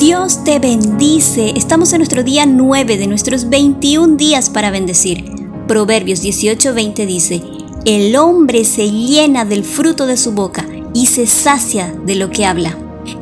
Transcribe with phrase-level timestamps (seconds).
[0.00, 1.52] Dios te bendice.
[1.56, 5.30] Estamos en nuestro día 9 de nuestros 21 días para bendecir.
[5.68, 7.42] Proverbios 18:20 dice,
[7.84, 12.46] El hombre se llena del fruto de su boca y se sacia de lo que
[12.46, 12.78] habla.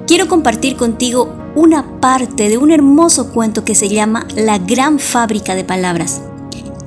[0.06, 5.56] Quiero compartir contigo una parte de un hermoso cuento que se llama La gran fábrica
[5.56, 6.22] de palabras.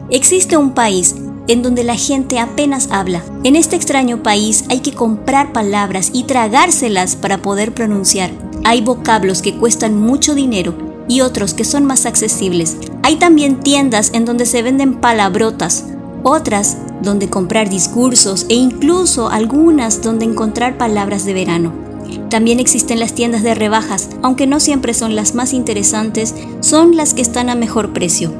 [0.09, 1.15] Existe un país
[1.49, 3.25] en donde la gente apenas habla.
[3.43, 8.50] En este extraño país hay que comprar palabras y tragárselas para poder pronunciar.
[8.63, 10.73] Hay vocablos que cuestan mucho dinero
[11.07, 12.77] y otros que son más accesibles.
[13.03, 15.85] Hay también tiendas en donde se venden palabrotas,
[16.23, 21.73] otras donde comprar discursos e incluso algunas donde encontrar palabras de verano.
[22.29, 27.13] También existen las tiendas de rebajas, aunque no siempre son las más interesantes, son las
[27.13, 28.31] que están a mejor precio.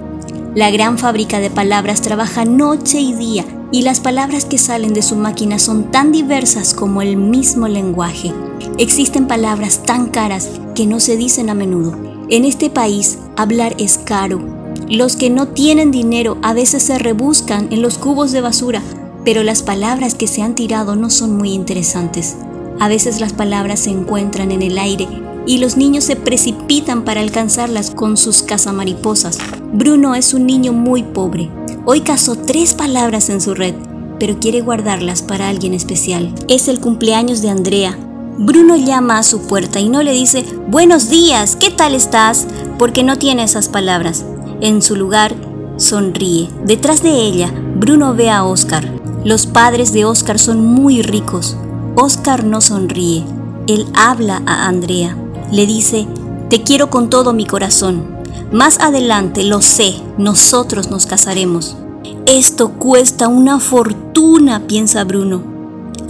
[0.54, 5.02] La gran fábrica de palabras trabaja noche y día y las palabras que salen de
[5.02, 8.34] su máquina son tan diversas como el mismo lenguaje.
[8.78, 11.96] Existen palabras tan caras que no se dicen a menudo.
[12.30, 14.42] En este país, hablar es caro.
[14.90, 18.82] Los que no tienen dinero a veces se rebuscan en los cubos de basura,
[19.24, 22.38] pero las palabras que se han tirado no son muy interesantes.
[22.80, 25.08] A veces las palabras se encuentran en el aire
[25.46, 29.38] y los niños se precipitan para alcanzarlas con sus cazamariposas.
[29.74, 31.50] Bruno es un niño muy pobre.
[31.86, 33.76] Hoy cazó tres palabras en su red,
[34.20, 36.34] pero quiere guardarlas para alguien especial.
[36.48, 37.98] Es el cumpleaños de Andrea.
[38.44, 42.48] Bruno llama a su puerta y no le dice, buenos días, ¿qué tal estás?
[42.80, 44.26] Porque no tiene esas palabras.
[44.62, 45.36] En su lugar,
[45.78, 46.50] sonríe.
[46.66, 48.92] Detrás de ella, Bruno ve a Oscar.
[49.24, 51.56] Los padres de Oscar son muy ricos.
[51.96, 53.24] Oscar no sonríe.
[53.68, 55.16] Él habla a Andrea.
[55.52, 56.08] Le dice,
[56.50, 58.08] te quiero con todo mi corazón.
[58.52, 61.78] Más adelante, lo sé, nosotros nos casaremos.
[62.26, 65.44] Esto cuesta una fortuna, piensa Bruno.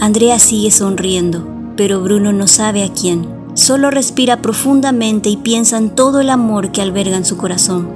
[0.00, 1.46] Andrea sigue sonriendo,
[1.82, 3.26] pero Bruno no sabe a quién.
[3.54, 7.88] Solo respira profundamente y piensa en todo el amor que alberga en su corazón.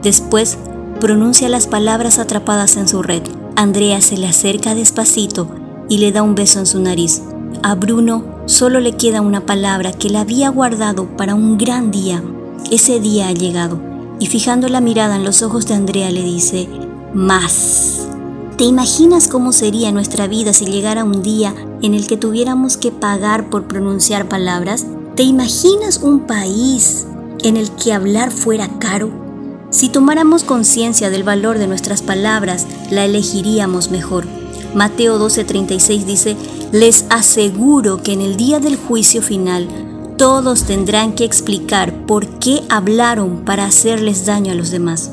[0.00, 0.58] Después,
[1.00, 3.24] pronuncia las palabras atrapadas en su red.
[3.56, 5.50] Andrea se le acerca despacito
[5.88, 7.20] y le da un beso en su nariz.
[7.64, 12.22] A Bruno solo le queda una palabra que le había guardado para un gran día.
[12.70, 13.80] Ese día ha llegado
[14.20, 16.68] y fijando la mirada en los ojos de Andrea le dice,
[17.12, 18.05] más.
[18.56, 22.90] ¿Te imaginas cómo sería nuestra vida si llegara un día en el que tuviéramos que
[22.90, 24.86] pagar por pronunciar palabras?
[25.14, 27.06] ¿Te imaginas un país
[27.44, 29.10] en el que hablar fuera caro?
[29.68, 34.24] Si tomáramos conciencia del valor de nuestras palabras, la elegiríamos mejor.
[34.74, 36.36] Mateo 12:36 dice,
[36.72, 39.68] les aseguro que en el día del juicio final
[40.16, 45.10] todos tendrán que explicar por qué hablaron para hacerles daño a los demás.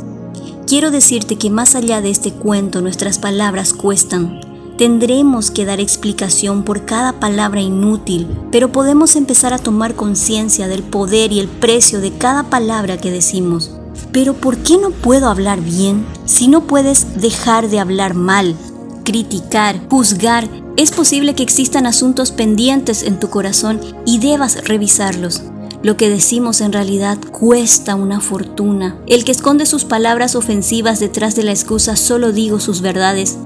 [0.73, 4.41] Quiero decirte que más allá de este cuento nuestras palabras cuestan.
[4.75, 10.81] Tendremos que dar explicación por cada palabra inútil, pero podemos empezar a tomar conciencia del
[10.81, 13.69] poder y el precio de cada palabra que decimos.
[14.11, 18.55] Pero ¿por qué no puedo hablar bien si no puedes dejar de hablar mal?
[19.03, 20.47] criticar, juzgar,
[20.77, 25.41] es posible que existan asuntos pendientes en tu corazón y debas revisarlos.
[25.83, 28.97] Lo que decimos en realidad cuesta una fortuna.
[29.05, 33.37] El que esconde sus palabras ofensivas detrás de la excusa solo digo sus verdades,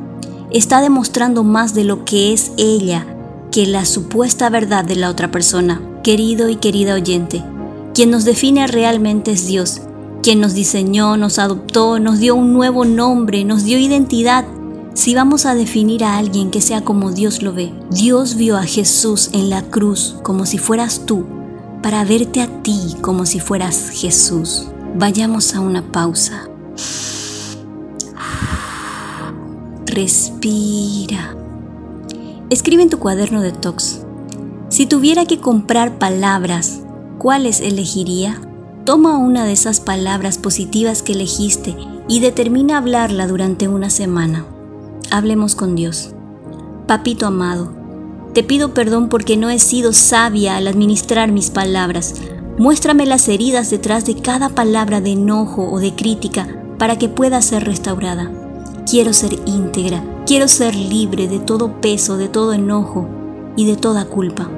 [0.52, 3.08] está demostrando más de lo que es ella
[3.52, 5.82] que la supuesta verdad de la otra persona.
[6.04, 7.44] Querido y querida oyente,
[7.96, 9.82] quien nos define realmente es Dios,
[10.22, 14.46] quien nos diseñó, nos adoptó, nos dio un nuevo nombre, nos dio identidad
[14.94, 18.64] si vamos a definir a alguien que sea como Dios lo ve, Dios vio a
[18.64, 21.24] Jesús en la cruz como si fueras tú,
[21.88, 24.68] para verte a ti como si fueras Jesús.
[24.98, 26.50] Vayamos a una pausa.
[29.86, 31.34] Respira.
[32.50, 34.02] Escribe en tu cuaderno de tox.
[34.68, 36.82] Si tuviera que comprar palabras,
[37.20, 38.42] ¿cuáles elegiría?
[38.84, 41.78] Toma una de esas palabras positivas que elegiste
[42.10, 44.46] y determina hablarla durante una semana.
[45.10, 46.14] Hablemos con Dios.
[46.86, 47.77] Papito amado,
[48.34, 52.16] te pido perdón porque no he sido sabia al administrar mis palabras.
[52.58, 56.48] Muéstrame las heridas detrás de cada palabra de enojo o de crítica
[56.78, 58.32] para que pueda ser restaurada.
[58.90, 63.08] Quiero ser íntegra, quiero ser libre de todo peso, de todo enojo
[63.56, 64.50] y de toda culpa.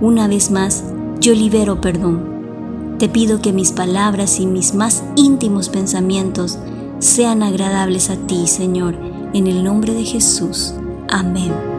[0.00, 0.84] Una vez más,
[1.20, 2.96] yo libero perdón.
[2.98, 6.58] Te pido que mis palabras y mis más íntimos pensamientos
[6.98, 10.74] sean agradables a ti, Señor en el nombre de Jesús.
[11.08, 11.69] Amén.